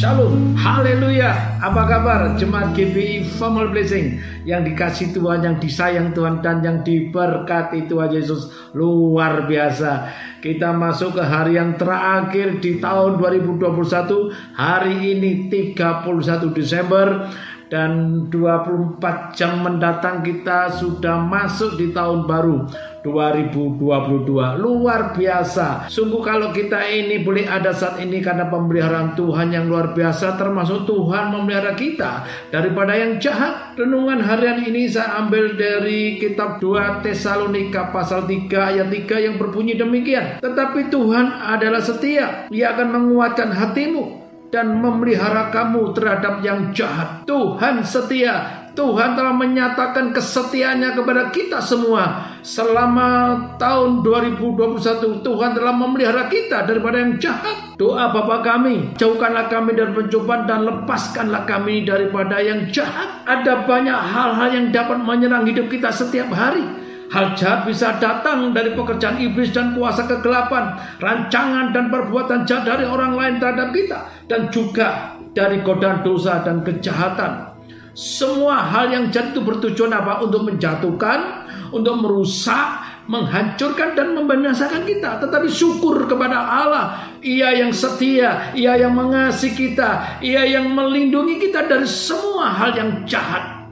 [0.00, 1.60] Shalom, haleluya.
[1.60, 4.16] Apa kabar jemaat GBI Family Blessing
[4.48, 10.08] yang dikasih Tuhan, yang disayang Tuhan dan yang diberkati Tuhan Yesus luar biasa.
[10.40, 14.32] Kita masuk ke hari yang terakhir di tahun 2021.
[14.56, 17.28] Hari ini 31 Desember
[17.70, 18.98] dan 24
[19.38, 22.66] jam mendatang kita sudah masuk di tahun baru
[23.00, 25.88] 2022 luar biasa.
[25.88, 30.84] Sungguh kalau kita ini boleh ada saat ini karena pemeliharaan Tuhan yang luar biasa termasuk
[30.84, 32.26] Tuhan memelihara kita.
[32.52, 38.88] Daripada yang jahat renungan harian ini saya ambil dari kitab 2 Tesalonika pasal 3 ayat
[38.92, 40.42] 3 yang berbunyi demikian.
[40.42, 42.50] Tetapi Tuhan adalah setia.
[42.52, 47.22] Ia akan menguatkan hatimu dan memelihara kamu terhadap yang jahat.
[47.24, 48.58] Tuhan setia.
[48.70, 55.26] Tuhan telah menyatakan kesetiaannya kepada kita semua selama tahun 2021.
[55.26, 57.74] Tuhan telah memelihara kita daripada yang jahat.
[57.74, 63.26] Doa Bapa kami, jauhkanlah kami dari pencobaan dan lepaskanlah kami daripada yang jahat.
[63.26, 66.89] Ada banyak hal-hal yang dapat menyerang hidup kita setiap hari.
[67.10, 72.86] Hal jahat bisa datang dari pekerjaan iblis dan kuasa kegelapan, rancangan dan perbuatan jahat dari
[72.86, 73.98] orang lain terhadap kita,
[74.30, 77.50] dan juga dari godaan dosa dan kejahatan.
[77.98, 80.22] Semua hal yang jahat itu bertujuan apa?
[80.22, 82.78] Untuk menjatuhkan, untuk merusak,
[83.10, 85.18] menghancurkan dan membinasakan kita.
[85.18, 91.66] Tetapi syukur kepada Allah, Ia yang setia, Ia yang mengasihi kita, Ia yang melindungi kita
[91.66, 93.66] dari semua hal yang jahat.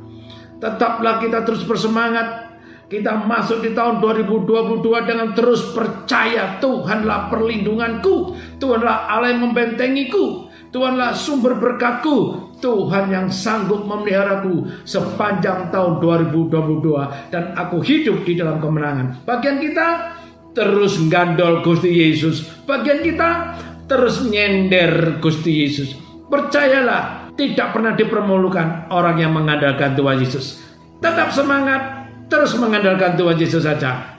[0.58, 2.47] Tetaplah kita terus bersemangat
[2.88, 11.12] kita masuk di tahun 2022 dengan terus percaya Tuhanlah perlindunganku, Tuhanlah Allah yang membentengiku, Tuhanlah
[11.12, 19.22] sumber berkatku, Tuhan yang sanggup memeliharaku sepanjang tahun 2022 dan aku hidup di dalam kemenangan.
[19.28, 20.16] Bagian kita
[20.56, 22.48] terus gandol Gusti Yesus.
[22.64, 25.92] Bagian kita terus nyender Gusti Yesus.
[26.28, 30.60] Percayalah, tidak pernah dipermulukan orang yang mengandalkan Tuhan Yesus.
[30.98, 34.14] Tetap semangat, terus mengandalkan Tuhan Yesus saja.